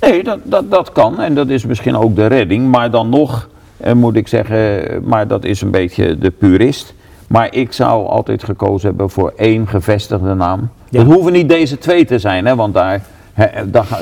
[0.00, 2.70] Nee, dat, dat, dat kan en dat is misschien ook de redding.
[2.70, 6.94] Maar dan nog eh, moet ik zeggen, maar dat is een beetje de purist.
[7.26, 10.68] Maar ik zou altijd gekozen hebben voor één gevestigde naam.
[10.88, 10.98] Ja.
[10.98, 13.02] Het hoeven niet deze twee te zijn, hè, want daar,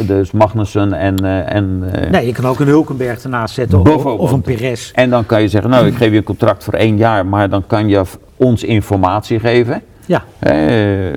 [0.06, 4.32] dus Magnussen en, eh, en, Nee, je kan ook een Hulkenberg ernaast zetten of, of
[4.32, 4.90] een Perez.
[4.94, 7.48] en dan kan je zeggen, nou ik geef je een contract voor één jaar, maar
[7.48, 8.04] dan kan je
[8.38, 9.82] ons informatie geven.
[10.06, 11.12] Ja, Eh,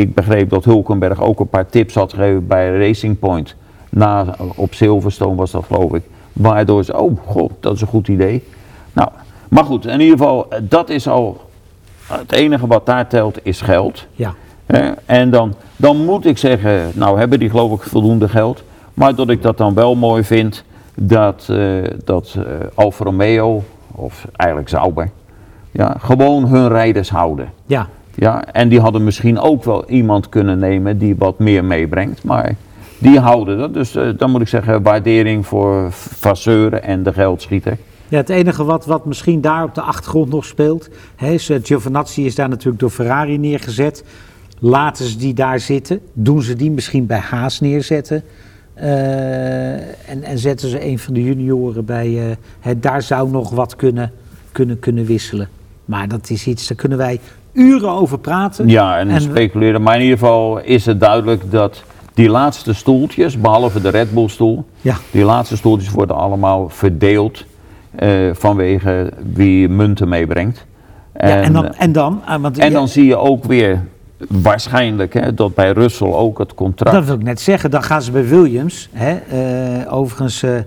[0.00, 3.54] ik begreep dat Hulkenberg ook een paar tips had gegeven bij Racing Point.
[3.90, 6.02] Na, op Silverstone was dat geloof ik.
[6.32, 8.44] Waardoor ze, oh god, dat is een goed idee.
[8.92, 9.08] Nou,
[9.48, 11.40] maar goed, in ieder geval, eh, dat is al,
[12.06, 14.06] het enige wat daar telt is geld.
[14.12, 14.34] ja.
[15.06, 18.62] En dan, dan moet ik zeggen, nou hebben die geloof ik voldoende geld.
[18.94, 21.58] Maar dat ik dat dan wel mooi vind dat, eh,
[22.04, 22.36] dat
[22.74, 23.62] Alfa Romeo,
[23.94, 25.10] of eigenlijk Sauber,
[25.70, 27.52] ja, gewoon hun rijders houden.
[27.66, 27.88] ja.
[28.20, 32.24] Ja, en die hadden misschien ook wel iemand kunnen nemen die wat meer meebrengt.
[32.24, 32.54] Maar
[32.98, 33.74] die houden dat.
[33.74, 37.76] Dus eh, dan moet ik zeggen, waardering voor Vasseur en de geldschieter.
[38.08, 41.58] Ja, het enige wat, wat misschien daar op de achtergrond nog speelt, hè, is, eh,
[41.62, 44.04] Giovinazzi is daar natuurlijk door Ferrari neergezet.
[44.58, 46.00] Laten ze die daar zitten?
[46.12, 48.22] Doen ze die misschien bij Haas neerzetten?
[48.74, 49.72] Eh,
[50.10, 52.36] en, en zetten ze een van de junioren bij.
[52.60, 54.12] hè, daar zou nog wat kunnen,
[54.52, 55.48] kunnen, kunnen wisselen.
[55.88, 57.20] Maar dat is iets, daar kunnen wij
[57.52, 58.68] uren over praten.
[58.68, 59.82] Ja, en, En speculeren.
[59.82, 61.82] Maar in ieder geval is het duidelijk dat
[62.14, 64.96] die laatste stoeltjes, behalve de Red Bull stoel, Ja.
[65.10, 67.44] die laatste stoeltjes worden allemaal verdeeld
[67.94, 70.66] eh, vanwege wie munten meebrengt.
[71.14, 73.82] Ja, en dan, eh, en dan, ah, want en ja, dan zie je ook weer
[74.28, 76.96] waarschijnlijk hè, dat bij Russell ook het contract.
[76.96, 77.70] Dat wil ik net zeggen.
[77.70, 78.88] Dan gaan ze bij Williams.
[78.92, 80.64] Hè, eh, overigens, eh, eh,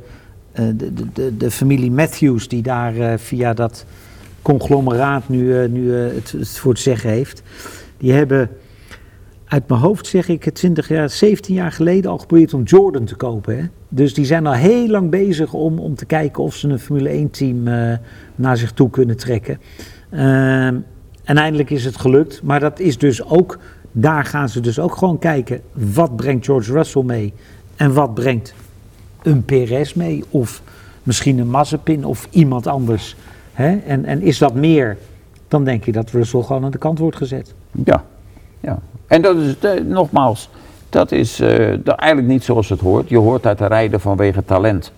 [0.53, 3.85] de, de, de, de familie Matthews, die daar eh, via dat
[4.41, 7.43] conglomeraat nu, eh, nu eh, het, het voor het zeggen heeft.
[7.97, 8.49] Die hebben,
[9.45, 13.15] uit mijn hoofd zeg ik, 20 jaar, 17 jaar geleden al geprobeerd om Jordan te
[13.15, 13.57] kopen.
[13.57, 13.63] Hè.
[13.89, 17.27] Dus die zijn al heel lang bezig om, om te kijken of ze een Formule
[17.27, 17.97] 1-team eh,
[18.35, 19.59] naar zich toe kunnen trekken.
[20.09, 20.75] Ehm,
[21.23, 22.41] en eindelijk is het gelukt.
[22.43, 23.59] Maar dat is dus ook,
[23.91, 25.61] daar gaan ze dus ook gewoon kijken.
[25.73, 27.33] Wat brengt George Russell mee?
[27.75, 28.53] En wat brengt
[29.23, 30.23] een Perez mee?
[30.29, 30.61] Of
[31.03, 33.15] misschien een Mazepin of iemand anders.
[33.61, 34.97] En, en is dat meer,
[35.47, 37.53] dan denk je dat Russell gewoon aan de kant wordt gezet.
[37.85, 38.03] Ja,
[38.59, 38.79] ja.
[39.07, 40.49] En dat is, eh, nogmaals,
[40.89, 41.69] dat is eh,
[41.99, 43.09] eigenlijk niet zoals het hoort.
[43.09, 44.91] Je hoort uit te rijden vanwege talent.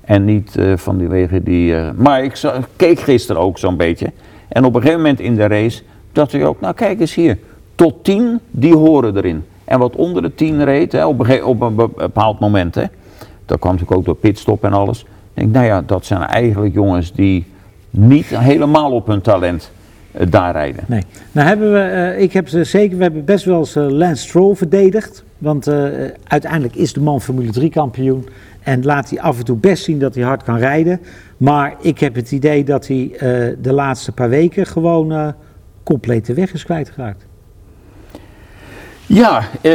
[0.00, 1.76] En niet eh vanwege die...
[1.76, 2.40] eh, maar ik
[2.76, 4.12] keek gisteren ook zo'n beetje.
[4.48, 7.38] En op een gegeven moment in de race dacht ik ook, nou kijk eens hier.
[7.74, 9.44] Tot 10, die horen erin.
[9.64, 12.84] En wat onder de 10 reed, hè, op, een bepaald moment, hè,
[13.46, 15.04] dat kwam natuurlijk ook door pitstop en alles.
[15.34, 17.46] Denk, nou ja, dat zijn eigenlijk jongens die
[17.92, 19.70] niet helemaal op hun talent
[20.12, 20.84] eh, daar rijden.
[20.86, 21.02] Nee.
[21.32, 24.28] Nou hebben we, eh, ik heb ze zeker, we hebben best wel eens eh, Lance
[24.28, 25.24] Stroll verdedigd.
[25.38, 25.68] Want
[26.24, 28.28] uiteindelijk is de man Formule 3 kampioen.
[28.60, 31.00] En laat hij af en toe best zien dat hij hard kan rijden.
[31.36, 33.10] Maar ik heb het idee dat hij
[33.60, 35.34] de laatste paar weken gewoon
[35.82, 37.26] compleet de weg is kwijtgeraakt.
[39.14, 39.72] Ja, eh,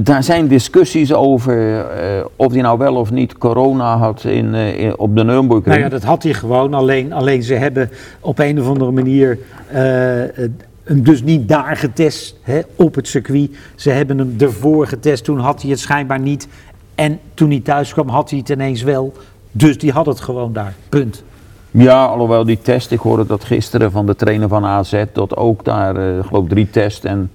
[0.00, 4.78] daar zijn discussies over eh, of hij nou wel of niet corona had in, eh,
[4.78, 5.64] in- op de Nürburgring.
[5.66, 6.74] Nou ja, dat had hij gewoon.
[6.74, 9.38] Alleen, alleen ze hebben op een of andere manier
[10.84, 13.50] hem dus niet daar getest hè, op het circuit.
[13.74, 15.24] Ze hebben hem ervoor getest.
[15.24, 16.48] Toen had hij het schijnbaar niet.
[16.94, 19.12] En toen hij thuis kwam had hij het ineens wel.
[19.52, 20.74] Dus die had het gewoon daar.
[20.88, 21.22] Punt.
[21.70, 25.64] Ja, alhoewel die test, ik hoorde dat gisteren van de trainer van AZ, dat ook
[25.64, 27.30] daar, geloof ik, drie test en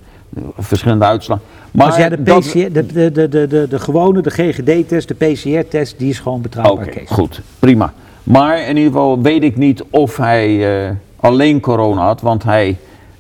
[0.58, 1.44] verschillende uitslagen.
[1.72, 6.00] Maar jij de, PCR, de, de, de, de, de, de gewone, de GGD-test, de PCR-test,
[6.00, 7.94] die is gewoon betrouwbaar, Oké, goed, prima.
[8.24, 12.78] Maar in ieder geval weet ik niet of hij eh, alleen corona had, want hij,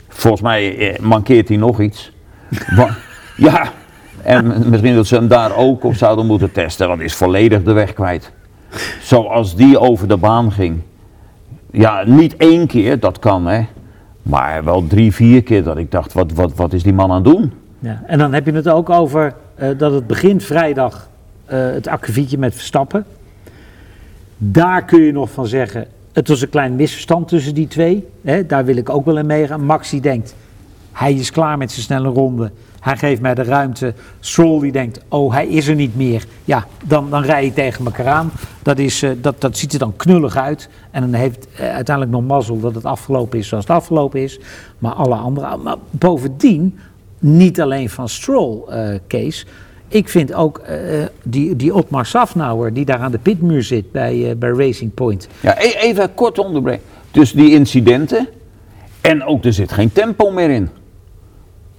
[0.07, 2.11] volgens mij eh, mankeert hij nog iets.
[3.37, 3.71] Ja,
[4.23, 7.63] en misschien dat ze hem daar ook op zouden moeten testen, want hij is volledig
[7.63, 8.31] de weg kwijt.
[9.01, 10.81] Zoals die over de baan ging.
[11.71, 13.65] Ja, niet één keer, dat kan hè.
[14.23, 17.15] Maar wel drie, vier keer dat ik dacht, wat, wat, wat is die man aan
[17.15, 17.51] het doen?
[17.79, 21.09] Ja, en dan heb je het ook over eh, dat het begint vrijdag
[21.45, 23.05] eh, het akkefietje met Verstappen.
[24.37, 28.07] Daar kun je nog van zeggen, het was een klein misverstand tussen die twee.
[28.21, 29.65] Hè, daar wil ik ook wel in meegaan.
[29.65, 30.35] Maxi denkt,
[30.91, 32.51] hij is klaar met zijn snelle ronde.
[32.81, 33.93] Hij geeft mij de ruimte.
[34.19, 36.25] Stroll die denkt, oh hij is er niet meer.
[36.45, 38.31] Ja, dan, dan rij je tegen elkaar aan.
[38.61, 40.69] Dat, is, eh, dat, dat ziet er dan knullig uit.
[40.91, 44.39] En dan heeft eh, uiteindelijk nog mazzel dat het afgelopen is zoals het afgelopen is.
[44.77, 45.57] Maar alle andere.
[45.57, 46.79] Maar bovendien,
[47.19, 49.45] niet alleen van Stroll, eh Kees.
[49.87, 50.61] Ik vind ook
[51.23, 55.27] die, die Otmar Safnauer, die daar aan de pitmuur zit bij, bij Racing Point.
[55.39, 56.83] Ja, e- even kort onderbreken.
[57.11, 58.27] Dus die incidenten
[59.01, 60.69] En ook er zit geen tempo meer in.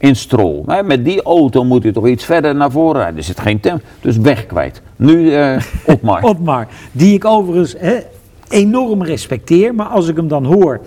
[0.03, 0.65] In Strol.
[0.85, 3.17] Met die auto moet hij toch iets verder naar voren rijden.
[3.17, 3.85] Er zit geen tempo.
[4.01, 4.83] Dus weg kwijt.
[4.97, 6.23] Nu eh Otmar.
[6.23, 7.97] Otmar, die ik overigens hè,
[8.49, 10.81] enorm respecteer, maar als ik hem dan hoor.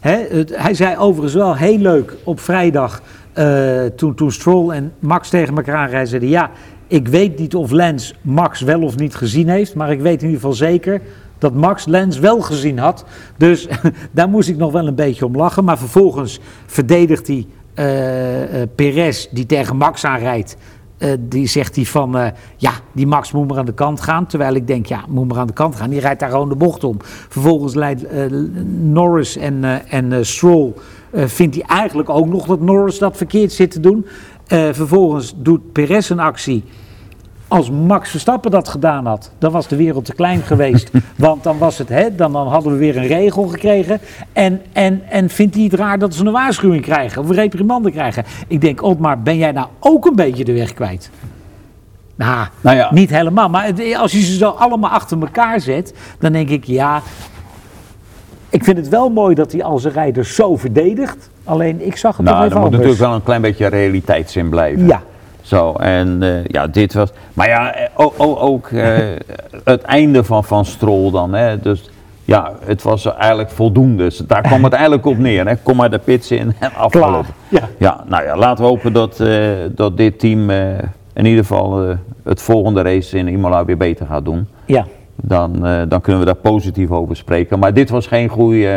[0.00, 3.02] Het- hij zei overigens wel heel leuk op vrijdag,
[3.32, 6.50] eh, toen, toen Stroll en Max tegen elkaar aanrijden, zeiden ja,
[6.86, 10.28] ik weet niet of Lens Max wel of niet gezien heeft, maar ik weet in
[10.28, 11.00] ieder geval zeker
[11.38, 13.04] dat Max Lens wel gezien had.
[13.36, 13.68] Dus
[14.10, 17.46] daar moest ik nog wel een beetje om lachen, maar vervolgens verdedigt hij
[18.74, 20.56] Perez, die tegen Max aanrijdt.
[20.98, 24.26] Eh, die zegt hij van, eh, ja, die Max moet maar aan de kant gaan.
[24.26, 25.90] Terwijl ik denk, ja, moet maar aan de kant gaan.
[25.90, 26.96] Die rijdt daar gewoon de bocht om.
[27.28, 28.24] Vervolgens leidt eh,
[28.80, 30.72] Norris en, eh, en eh, Stroll,
[31.10, 34.06] eh, vindt hij eigenlijk ook nog dat Norris dat verkeerd zit te doen.
[34.46, 36.64] Eh, vervolgens doet Perez een actie.
[37.48, 40.90] Als Max Verstappen dat gedaan had, dan was de wereld te klein geweest.
[41.16, 44.00] Want dan, was het, hè, dan, dan hadden we weer een regel gekregen.
[44.32, 47.90] En, en, en vindt hij het raar dat ze een waarschuwing krijgen of een reprimande
[47.90, 48.24] krijgen?
[48.48, 51.10] Ik denk, Otmar, ben jij nou ook een beetje de weg kwijt?
[52.14, 52.88] Nou, Nou ja.
[52.92, 53.48] niet helemaal.
[53.48, 57.02] Maar het- als je ze zo allemaal achter elkaar zet, dan denk ik, ja.
[58.50, 61.30] Ik vind het wel mooi dat hij al zijn rijders zo verdedigt.
[61.44, 62.82] Alleen ik zag het toch Nou, even er moet anders.
[62.82, 64.86] natuurlijk wel een klein beetje realiteitszin blijven.
[64.86, 65.02] Ja,
[65.46, 67.10] Zo, en eh, ja, dit was.
[67.34, 68.98] Maar ja, eh, o- o- ook eh,
[69.64, 71.32] het einde van, van Strol dan.
[71.34, 71.90] Hè, dus
[72.24, 74.02] ja, het was eigenlijk voldoende.
[74.02, 75.46] Dus daar kwam het eigenlijk op neer.
[75.48, 75.56] Hè.
[75.56, 77.34] Kom maar de pits in en afgelopen.
[77.48, 77.60] Ja.
[77.78, 79.22] Ja, nou ja, laten we hopen dat,
[79.76, 84.48] dat dit team in ieder geval het volgende race in Imola weer beter gaat doen.
[84.64, 84.86] ja.
[85.20, 85.52] Dan,
[85.88, 87.58] dan kunnen we daar positief over spreken.
[87.58, 88.68] Maar dit was geen goeie,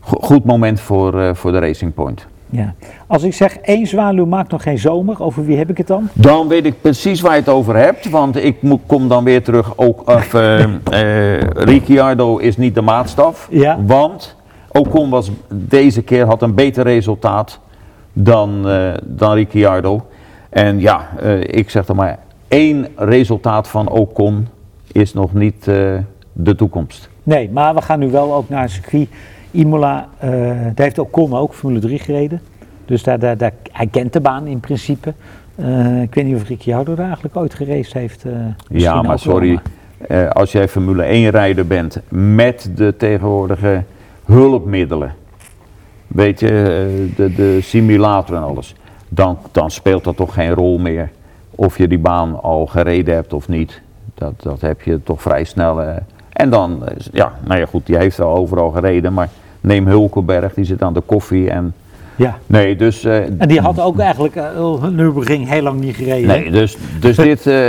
[0.00, 2.26] go- goed moment voor, voor de Racing Point.
[2.50, 2.74] Ja.
[3.06, 6.08] Als ik zeg één zwaluw maakt nog geen zomer, over wie heb ik het dan?
[6.12, 8.56] Dan weet ik precies waar je het over hebt, want ik
[8.86, 9.72] kom dan weer terug.
[9.78, 13.78] Ook, of, eh, eh, Ricciardo is niet de maatstaf, Ja.
[13.86, 14.36] want
[14.72, 17.60] Ocon was deze keer had een beter resultaat
[18.12, 20.06] dan, eh, dan Ricciardo.
[20.48, 24.48] En ja, eh, ik zeg dan maar, één resultaat van Ocon
[24.92, 25.74] is nog niet eh,
[26.32, 27.08] de toekomst.
[27.22, 29.08] Nee, maar we gaan nu wel ook naar een circuit.
[29.56, 30.30] Imola, eh
[30.74, 32.40] daar heeft Ocon ook Formule 3 gereden.
[32.84, 35.14] Dus daar, daar, daar, hij kent de baan in principe.
[35.54, 38.24] Eh, ik weet niet of Ricciardo daar eigenlijk ooit geraced heeft.
[38.24, 38.32] eh,
[38.68, 39.58] Ja, maar sorry,
[40.32, 43.82] als jij Formule 1 rijder bent met de tegenwoordige
[44.24, 45.14] hulpmiddelen,
[46.06, 46.48] weet je,
[47.16, 48.74] de, de simulator en alles,
[49.08, 51.10] dan, dan speelt dat toch geen rol meer
[51.50, 53.80] of je die baan al gereden hebt of niet.
[54.14, 55.80] Dat, dat heb je toch vrij snel.
[56.32, 59.28] en dan, ja, nou ja goed, die heeft wel overal gereden, maar
[59.66, 61.74] neem Hulkenberg, die zit aan de koffie en
[62.16, 62.38] Ja.
[62.46, 63.04] nee, dus...
[63.04, 66.26] eh, En die had ook eigenlijk uh, Nürburgring heel lang niet gereden.
[66.28, 67.66] Nee, dus, dus, dit, eh,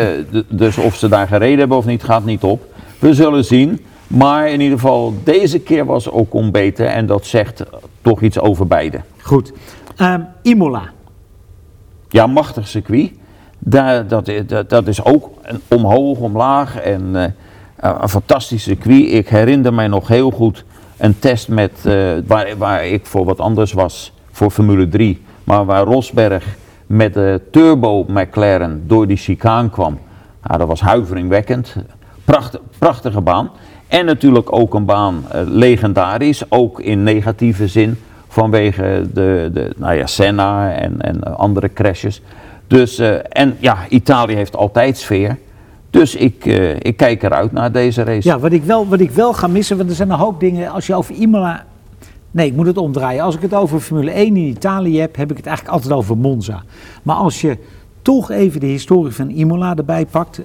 [0.50, 2.66] dus of ze daar gereden hebben of niet, gaat niet op.
[3.00, 3.80] We zullen zien.
[4.08, 6.86] Maar in ieder geval, deze keer was Ocon beter.
[6.86, 7.64] En dat zegt
[8.02, 9.00] toch iets over beide.
[9.22, 9.54] Goed.
[9.96, 10.84] Ehm, Imola.
[12.10, 13.12] Ja, machtig circuit.
[13.60, 16.80] Daar, dat, dat, dat is ook een omhoog, omlaag.
[16.80, 17.16] En
[17.76, 19.12] eh, een fantastisch circuit.
[19.12, 20.66] Ik herinner mij nog heel goed
[20.98, 21.94] een test met, eh,
[22.28, 24.14] waar, waar ik voor wat anders was.
[24.32, 25.22] Voor Formule 3.
[25.44, 26.46] Maar waar Rosberg
[26.88, 30.00] met de turbo McLaren door die chicaan kwam.
[30.44, 31.76] Nou, dat was huiveringwekkend.
[32.26, 33.52] Pracht, prachtige baan.
[33.88, 36.52] En natuurlijk ook een baan eh, legendarisch.
[36.52, 37.98] Ook in negatieve zin.
[38.28, 42.22] Vanwege de, de nou ja, Senna en, en andere crashes.
[42.68, 45.38] Dus, eh, en ja, Italië heeft altijd sfeer.
[45.98, 48.28] Dus ik, eh, ik kijk eruit naar deze race.
[48.28, 50.72] Ja, wat ik, wel, wat ik wel ga missen, want er zijn een hoop dingen.
[50.72, 51.66] Als je over Imola.
[52.32, 53.24] Nee, ik moet het omdraaien.
[53.24, 56.18] Als ik het over Formule 1 in Italië heb, heb ik het eigenlijk altijd over
[56.18, 56.64] Monza.
[57.04, 57.58] Maar als je
[58.02, 60.38] toch even de historie van Imola erbij pakt.
[60.38, 60.44] eh,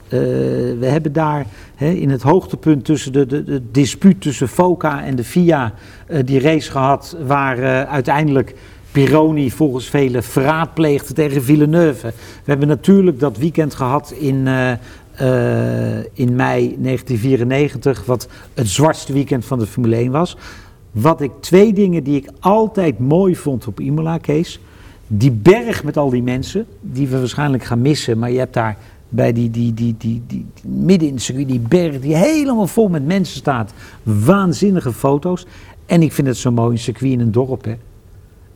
[0.78, 5.24] we hebben daar in het hoogtepunt tussen de, de, de dispuut tussen Foca en de
[5.24, 5.72] FIA
[6.06, 7.16] eh, die race gehad.
[7.26, 8.54] Waar uiteindelijk
[8.92, 12.06] Pironi volgens velen verraad pleegde tegen Villeneuve.
[12.44, 14.48] We hebben natuurlijk dat weekend gehad in,
[16.12, 20.36] in mei 1994, wat het zwartste weekend van de Formule 1 was.
[20.90, 24.60] Wat ik twee dingen die ik altijd mooi vond op Imola, Kees.
[25.06, 28.76] Die berg met al die mensen, die we waarschijnlijk gaan missen, maar je hebt daar
[29.08, 32.88] bij die, die, die, die, die, midden in het circuit, die berg die helemaal vol
[32.88, 33.72] met mensen staat.
[34.02, 35.46] Waanzinnige foto's.
[35.86, 37.74] En ik vind het zo mooi, een circuit in een dorp, hè.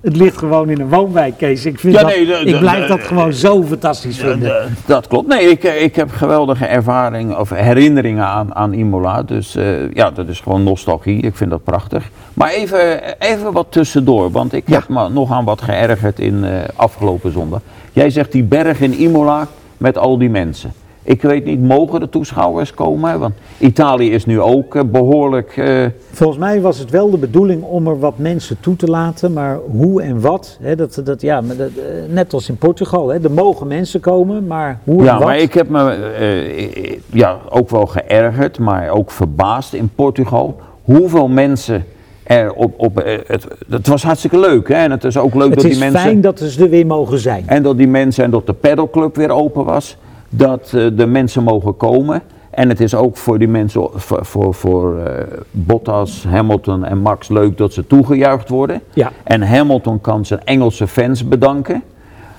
[0.01, 1.67] Het ligt gewoon in een woonwijk, Kees.
[1.67, 4.61] Ik, vind Ja, dat, nee, de- ik blijf de- dat gewoon zo fantastisch vinden.
[4.61, 5.29] Eh, dat klopt.
[5.29, 9.23] Nee, ik, eh, ik heb geweldige ervaring of herinneringen aan, aan Imola.
[9.23, 11.21] Dus eh, ja, dat is gewoon nostalgie.
[11.23, 12.11] Ik vind dat prachtig.
[12.35, 16.51] Maar even, even wat tussendoor, want ik heb me nog aan wat geërgerd in eh,
[16.77, 17.61] afgelopen zondag.
[17.93, 20.73] Jij zegt die berg in Imola met al die mensen.
[21.09, 23.19] Ik weet niet, mogen de toeschouwers komen?
[23.19, 25.57] Want Italië is nu ook eh, behoorlijk...
[25.57, 29.33] eh, Volgens mij was het wel de bedoeling om er wat mensen toe te laten,
[29.33, 33.09] maar hoe en wat, hè, dat, dat, ja, maar dat, eh, net als in Portugal,
[33.09, 35.27] hè, er mogen mensen komen, maar hoe Ja, en wat.
[35.27, 40.57] maar ik heb me ja, ook wel geërgerd, maar ook verbaasd in Portugal.
[40.83, 41.85] Hoeveel mensen
[42.23, 42.75] er op.
[42.77, 44.75] op het, het was hartstikke leuk, hè?
[44.75, 46.01] En het is ook leuk het dat is die mensen.
[46.01, 47.43] fijn dat ze er weer mogen zijn.
[47.47, 49.97] En dat die mensen en dat de pedalclub weer open was.
[50.31, 52.23] Dat eh, de mensen mogen komen.
[52.51, 57.29] En het is ook voor die mensen, voor, voor, voor eh, Bottas, Hamilton en Max
[57.29, 58.81] leuk dat ze toegejuicht worden.
[58.95, 59.13] Ja.
[59.25, 61.83] En Hamilton kan zijn Engelse fans bedanken.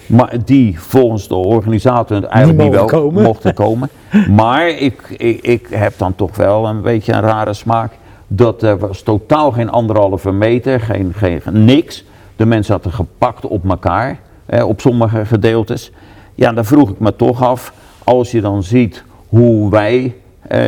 [0.08, 3.24] Maar die volgens de organisator eigenlijk niet, wel komen.
[3.24, 3.90] mochten komen.
[4.36, 7.92] Maar ik, ik, ik heb dan toch wel een beetje een rare smaak.
[8.28, 12.06] Dat er was totaal geen anderhalve meter, geen, geen, niks.
[12.36, 15.92] De mensen hadden gepakt op elkaar, eh, op sommige gedeeltes.
[16.38, 17.74] Ja, dan vroeg ik me toch af,
[18.04, 20.62] als je dan ziet hoe wij eh,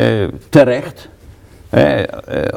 [0.49, 1.09] terecht
[1.69, 2.07] eh, eh,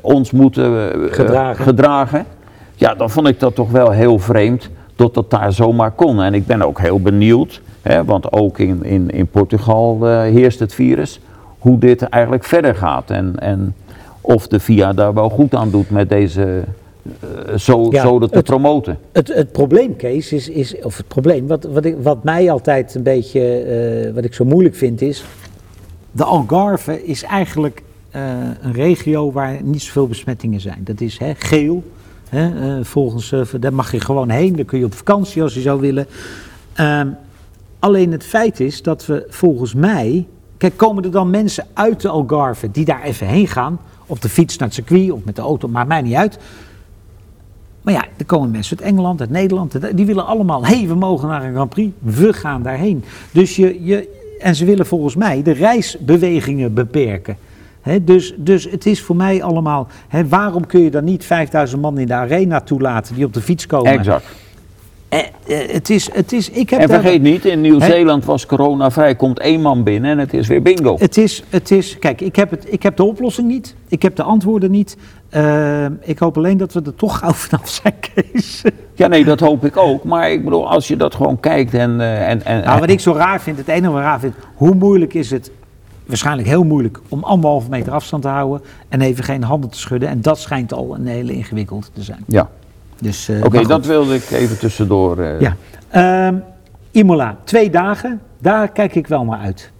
[0.02, 1.64] ons moeten eh, Gedragen.
[1.64, 2.26] gedragen.
[2.74, 6.22] Ja, dan vond ik dat toch wel heel vreemd dat dat daar zomaar kon.
[6.22, 10.58] En ik ben ook heel benieuwd, hè, want ook in, in, in Portugal eh, heerst
[10.58, 11.20] het virus,
[11.58, 13.10] hoe dit eigenlijk verder gaat.
[13.10, 13.74] En, en
[14.20, 16.64] of de VIA daar wel goed aan doet met deze
[17.56, 18.98] zo, Ja, zo dat te het- promoten.
[19.12, 22.94] Het, het probleem, Kees, is, is of het probleem, wat, wat, ik, wat mij altijd
[22.94, 25.24] een beetje, eh, wat ik zo moeilijk vind, is,
[26.12, 28.22] de Algarve is eigenlijk eh,
[28.60, 30.80] een regio waar niet zoveel besmettingen zijn.
[30.84, 31.82] Dat is hè, geel,
[32.28, 35.54] hè, eh, volgens, eh, daar mag je gewoon heen, daar kun je op vakantie als
[35.54, 36.06] je zou willen.
[36.72, 37.08] Ehm,
[37.78, 42.08] alleen het feit is dat we volgens mij, kijk, komen er dan mensen uit de
[42.08, 45.42] Algarve die daar even heen gaan, op de fiets naar het circuit of met de
[45.42, 46.38] auto, maakt mij niet uit.
[47.82, 49.96] Maar ja, er komen mensen uit Engeland, uit Nederland.
[49.96, 51.92] Die willen allemaal, hé, hey, we mogen naar een Grand Prix.
[51.98, 53.04] We gaan daarheen.
[53.32, 54.08] Dus je, je,
[54.40, 57.36] en ze willen volgens mij de reisbewegingen beperken.
[58.02, 59.88] Dus, dus het is voor mij allemaal,
[60.28, 63.66] waarom kun je dan niet 5000 man in de arena toelaten die op de fiets
[63.66, 63.92] komen?
[63.92, 64.24] Exact.
[65.12, 68.46] Eh, eh, het is, het is, ik heb En daar- vergeet niet, in Nieuw-Zeeland was
[68.46, 70.96] coronavrij, komt één man binnen en het is weer bingo.
[70.98, 73.74] Het is, het is, kijk, ik heb, het, ik heb de oplossing niet.
[73.88, 74.96] Ik heb de antwoorden niet.
[75.28, 78.62] Eh, ik hoop alleen dat we er toch gauw vanaf zijn, Kees.
[78.94, 80.04] Ja, nee, dat hoop ik ook.
[80.04, 82.00] Maar ik bedoel, als je dat gewoon kijkt en...
[82.00, 84.74] en, en Nou, wat ik zo raar vind, het enige wat ik raar vind, hoe
[84.74, 85.50] moeilijk is het,
[86.06, 90.08] waarschijnlijk heel moeilijk, om anderhalve meter afstand te houden en even geen handen te schudden.
[90.08, 92.24] En dat schijnt al een hele ingewikkeld te zijn.
[92.26, 92.50] Ja,
[93.02, 95.18] Dus, eh, oké, dat wilde ik even tussendoor.
[95.18, 95.56] eh, Ja.
[95.90, 96.34] Ehm,
[96.90, 99.70] Imola, twee dagen, daar kijk ik wel naar uit.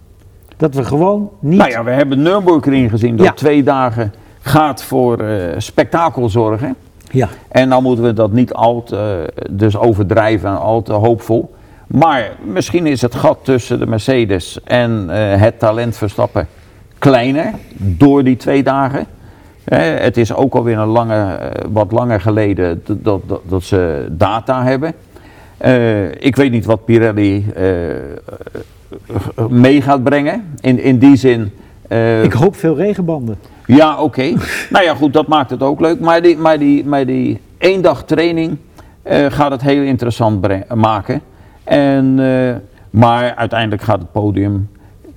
[0.57, 1.57] Dat we gewoon niet...
[1.57, 3.31] Nou ja, we hebben Nürburgring gezien dat Ja.
[3.33, 6.75] twee dagen gaat voor eh, spektakel zorgen.
[7.11, 7.29] Ja.
[7.47, 11.53] En dan moeten we dat niet al te, dus overdrijven en al te hoopvol.
[11.87, 15.09] Maar misschien is het gat tussen de Mercedes en
[15.39, 16.47] het talent Verstappen
[16.97, 19.05] kleiner door die twee dagen.
[19.63, 24.07] Eh, het is ook alweer een lange, eh, wat langer geleden dat, dat, dat, ze
[24.11, 24.93] data hebben.
[25.57, 27.65] Eh, ik weet niet wat Pirelli eh,
[29.49, 30.55] mee gaat brengen.
[30.61, 31.51] In, in die zin.
[32.23, 33.37] Ik hoop veel regenbanden.
[33.65, 34.33] ja, oké.
[34.73, 35.99] nou ja, goed, dat maakt het ook leuk.
[35.99, 38.57] Maar die, maar die, maar die één dag training
[39.27, 41.21] gaat het heel interessant maken.
[41.63, 42.15] En,
[42.89, 44.69] maar uiteindelijk gaat het podium.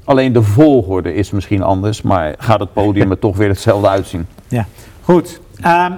[0.06, 4.26] Alleen de volgorde is misschien anders, maar gaat het podium er toch weer hetzelfde uitzien.
[4.48, 4.66] Ja.
[5.02, 5.40] Goed.
[5.60, 5.92] Ehm,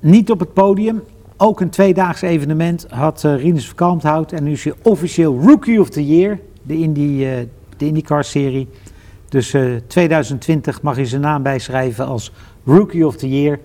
[0.00, 1.02] niet op het podium.
[1.36, 4.32] Ook een tweedaags evenement had uh, Rinus Verkalmthout.
[4.32, 6.38] En nu is hij officieel Rookie of the Year.
[6.62, 7.30] De, Indy, eh,
[7.76, 8.68] de IndyCar-serie.
[9.28, 12.32] Dus eh, 2020 mag hij zijn naam bijschrijven als
[12.64, 13.58] Rookie of the Year.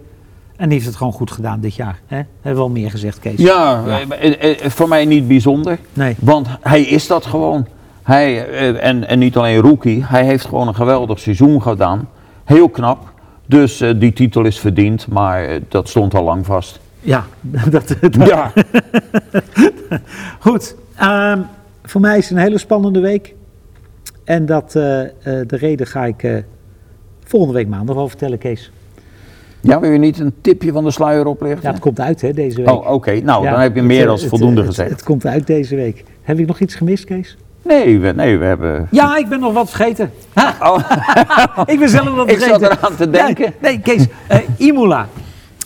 [0.56, 2.00] En die heeft het gewoon goed gedaan dit jaar.
[2.06, 2.16] Hè?
[2.16, 3.40] Hebben we wel meer gezegd, Kees?
[3.40, 5.80] Ja, eh, eh, voor mij niet bijzonder.
[5.94, 6.16] Nee.
[6.20, 7.68] Want hij is dat gewoon.
[8.04, 12.10] Hij, eh, en, en niet alleen rookie, hij heeft gewoon een geweldig seizoen gedaan.
[12.44, 13.10] Heel knap.
[13.46, 16.80] Dus eh, die titel is verdiend, maar eh, dat stond al lang vast.
[17.00, 17.26] Ja,
[17.70, 18.52] dat, dat, Ja,
[20.40, 21.40] Goed, ehm,
[21.84, 23.36] voor mij is het een hele spannende week.
[24.24, 26.44] En dat, de reden ga ik
[27.24, 28.72] volgende week maandag wel vertellen, Kees.
[29.62, 31.64] ja, wil je niet een tipje van de sluier oplichten?
[31.64, 32.70] Ja, het komt uit hè, deze week.
[32.70, 33.12] Oh, oké.
[33.12, 34.90] Nou, Ja, dan heb je het, meer eh, dan het, voldoende het, gezegd.
[34.90, 36.04] Het, komt uit deze week.
[36.22, 37.38] Heb ik nog iets gemist, Kees?
[37.62, 38.88] Nee, we, nee, we hebben...
[38.92, 40.12] Ja, ik ben nog wat vergeten.
[40.62, 40.80] Oh,
[41.66, 42.60] ik ben zelf wat ik vergeten.
[42.60, 43.54] zat eraan te denken.
[43.60, 45.08] Nee, Kees, eh, Imola.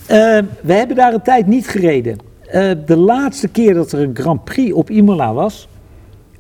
[0.06, 0.18] Eh,
[0.62, 2.18] we hebben daar een tijd niet gereden.
[2.48, 5.68] Eh, de laatste keer dat er een Grand Prix op Imola was,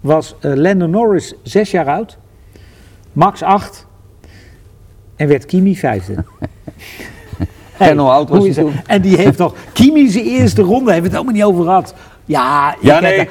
[0.01, 2.17] was Lando Norris zes jaar oud,
[3.13, 3.87] Max acht
[5.15, 6.15] en werd Kimi vijfde.
[7.77, 8.73] En hoe oud was hij toen?
[8.87, 11.93] En die heeft nog, Kimi zijn eerste ronde, hebben we het helemaal niet over gehad.
[12.25, 13.27] Ja, Ja, nee.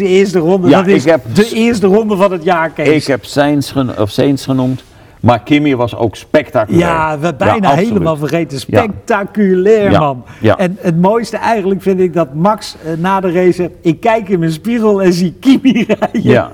[0.00, 2.88] eerste ronde, Ja, dat is ik heb- de eerste ronde van het jaar, Kees.
[3.02, 4.84] Ik heb Sainz, gen- of Sainz genoemd,
[5.20, 6.80] maar Kimi was ook spectaculair.
[6.86, 8.60] Ja, we bijna helemaal vergeten.
[8.60, 10.24] Spectaculair, Ja, man.
[10.40, 10.56] ja.
[10.58, 13.70] En het mooiste eigenlijk vind ik dat Max eh, na de race...
[13.80, 16.22] Ik kijk in mijn spiegel en zie Kimi rijden.
[16.22, 16.50] Ja.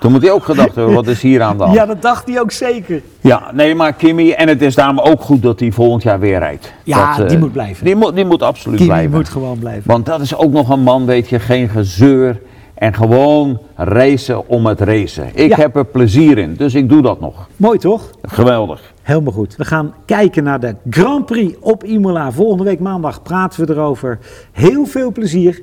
[0.00, 1.74] Toen moet hij ook gedacht hebben, wat is hier aan de hand?
[1.76, 3.02] Ja, dat dacht hij ook zeker.
[3.20, 6.38] Ja, nee, maar Kimi, en het is daarom ook goed dat hij volgend jaar weer
[6.38, 6.72] rijdt.
[6.84, 7.84] Ja, Dat, eh, die moet blijven.
[7.84, 9.10] Die moet, die moet absoluut Kimi blijven.
[9.10, 9.82] moet gewoon blijven.
[9.90, 12.40] Want dat is ook nog een man, weet je, geen gezeur.
[12.74, 15.26] En gewoon racen om het racen.
[15.34, 15.56] Ik Ja.
[15.56, 17.48] heb er plezier in, dus ik doe dat nog.
[17.56, 18.10] Mooi toch?
[18.22, 18.92] Geweldig.
[19.02, 19.56] Helemaal goed.
[19.56, 22.32] We gaan kijken naar de Grand Prix op Imola.
[22.32, 24.18] Volgende week maandag praten we erover.
[24.52, 25.62] Heel veel plezier.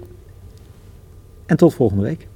[1.45, 2.27] En tot volgende week.